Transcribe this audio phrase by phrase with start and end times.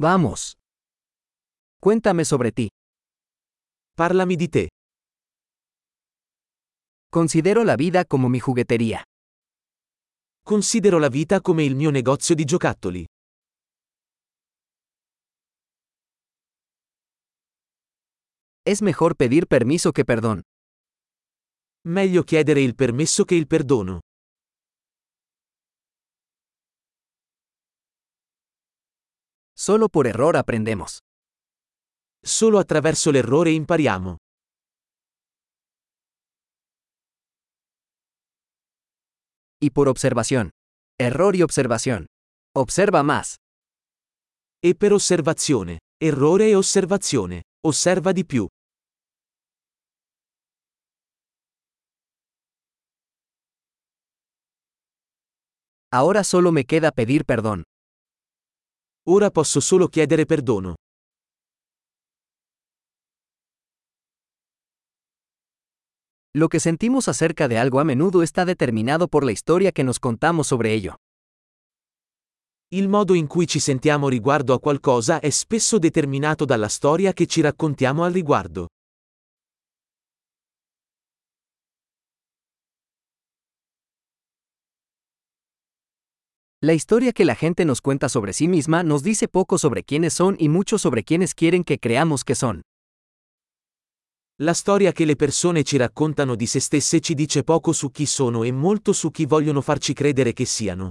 [0.00, 0.52] Vamos.
[1.80, 2.68] Cuéntame sobre ti.
[3.96, 4.68] Parlami di te.
[7.10, 9.02] Considero la vida como mi juguetería.
[10.44, 13.06] Considero la vita come il mio negozio di giocattoli.
[18.64, 20.42] Es mejor pedir permiso que perdón.
[21.84, 23.98] Meglio chiedere il permesso che il perdono.
[29.68, 31.00] Solo por error aprendemos.
[32.24, 34.16] Solo attraverso l'errore impariamo.
[39.60, 40.52] Y por observación.
[40.98, 42.06] Error y observación.
[42.56, 43.36] Observa más.
[44.64, 45.80] E per osservazione.
[46.00, 47.42] Errore e osservazione.
[47.62, 48.48] Osserva di più.
[55.92, 57.64] Ahora solo me queda pedir perdón.
[59.10, 60.74] Ora posso solo chiedere perdono.
[66.36, 69.98] Lo que sentimos acerca de algo a menudo está determinado por la historia que nos
[69.98, 70.96] contamos sobre ello.
[72.70, 77.24] Il modo in cui ci sentiamo riguardo a qualcosa è spesso determinato dalla storia che
[77.24, 78.68] ci raccontiamo al riguardo.
[86.60, 90.12] La historia que la gente nos cuenta sobre sí misma nos dice poco sobre quiénes
[90.12, 92.62] son y mucho sobre quiénes quieren que creamos que son.
[94.40, 98.06] La storia che le persone ci raccontano di se stesse ci dice poco su chi
[98.06, 100.90] sono e molto su chi vogliono farci credere che siano.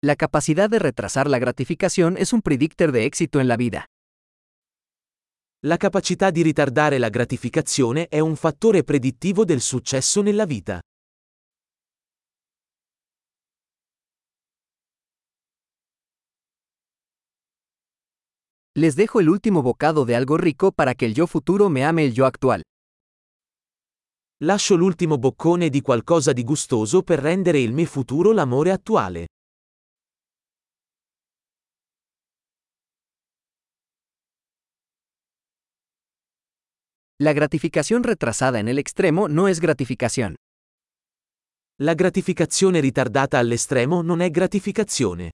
[0.00, 3.86] La capacidad de retrasar la gratificación es un predictor de éxito en la vida.
[5.66, 10.78] La capacità di ritardare la gratificazione è un fattore predittivo del successo nella vita.
[18.72, 22.04] Les dejo el último bocado de algo rico para que el yo futuro me ame
[22.04, 22.60] el yo actual.
[24.44, 29.28] Lascio l'ultimo boccone di qualcosa di gustoso per rendere il me futuro l'amore attuale.
[37.24, 40.34] La gratificación retrasada en el extremo no es gratificación.
[41.80, 45.30] La gratificazione ritardata all'estremo non è gratificazione.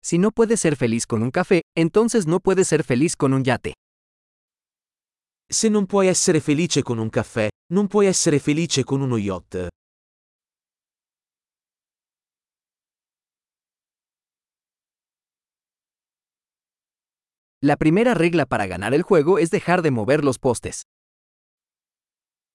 [0.00, 3.42] Si no puedes ser feliz con un café, entonces no puedes ser feliz con un
[3.42, 3.74] yate.
[5.50, 9.77] Se non puoi essere felice con un caffè, non puoi essere felice con uno yacht.
[17.60, 20.82] La primera regla para ganar el juego es dejar de mover los postes.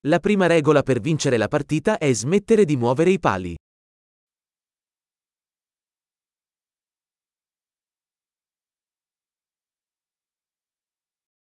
[0.05, 3.53] La prima regola per vincere la partita è smettere di muovere i pali.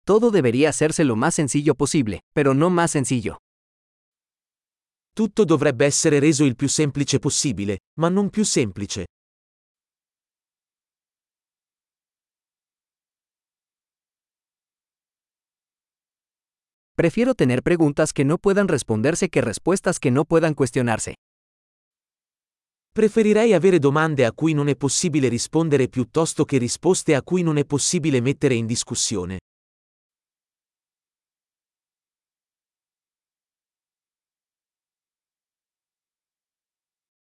[0.05, 3.39] Todo debería hacerse lo más sencillo posible, pero no más sencillo.
[5.13, 9.07] Tutto dovrebbe essere reso il più semplice possibile, ma non più semplice.
[16.99, 21.13] Prefiero tener preguntas que no puedan responderse que respuestas que no puedan cuestionarse.
[22.91, 27.57] Preferirei avere domande a cui non è possibile rispondere piuttosto che risposte a cui non
[27.57, 29.37] è possibile mettere in discussione.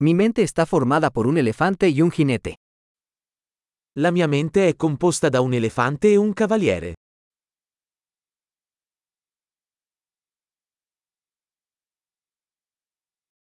[0.04, 2.58] Mi mente está formada por un elefante y un jinete.
[3.98, 6.94] La mia mente è composta da un elefante e un cavaliere.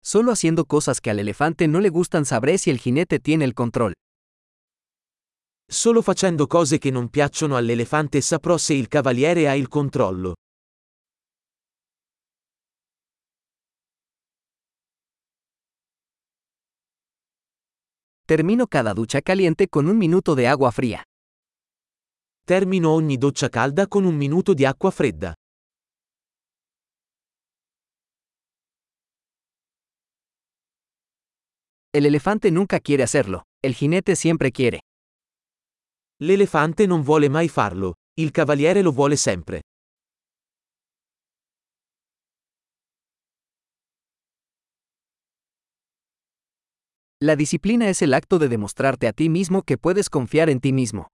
[0.09, 3.55] Solo haciendo cosas que al elefante no le gustan sabré si el jinete tiene el
[3.55, 3.93] control.
[5.69, 10.35] Solo facendo cose che non piacciono all'elefante saprò se il cavaliere ha il controllo.
[18.25, 21.03] Termino cada ducha caliente con un minuto de agua fría.
[22.45, 25.35] Termino ogni doccia calda con un minuto di acqua fredda.
[31.97, 34.81] El elefante nunca quiere hacerlo, el jinete siempre quiere.
[36.21, 39.63] L'elefante non vuole mai farlo, il cavaliere lo vuole sempre.
[47.25, 50.73] La disciplina es el acto de demostrarte a ti mismo que puedes confiar en ti
[50.73, 51.07] mismo.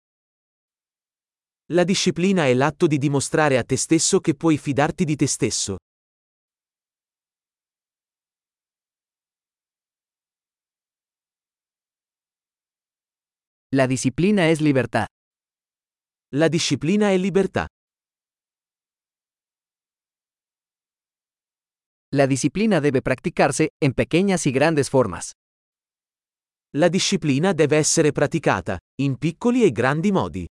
[1.70, 5.76] La disciplina è l'atto di dimostrare a te stesso che puoi fidarti di te stesso.
[13.74, 15.06] La disciplina es libertad.
[16.34, 17.66] La disciplina è libertà.
[22.10, 25.32] La disciplina debe practicarse en pequeñas y grandes formas.
[26.74, 30.46] La disciplina deve essere praticata, in piccoli e grandi modi.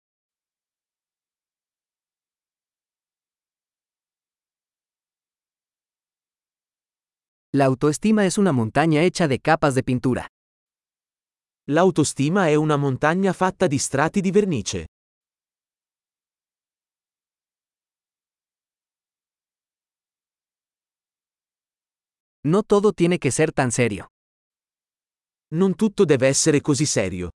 [7.51, 10.27] La autoestima es una montaña hecha de capas de pintura.
[11.71, 14.87] L'autostima è una montagna fatta di strati di vernice.
[22.47, 24.07] No todo tiene que ser tan serio.
[25.53, 27.29] Non tutto deve essere così serio.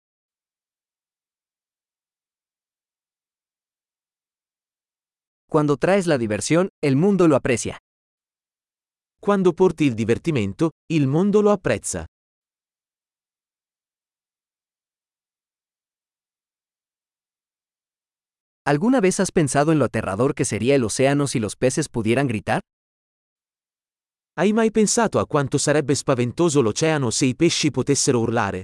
[5.44, 7.76] Cuando traes la diversión, el mundo lo aprecia.
[9.18, 12.06] Quando porti il divertimento, il mondo lo apprezza.
[18.64, 22.28] ¿Alguna vez has pensado en lo aterrador que sería el océano si los peces pudieran
[22.28, 22.60] gritar?
[24.38, 28.62] Hai mai pensato a quanto sarebbe spaventoso l'oceano se i pesci potessero urlare?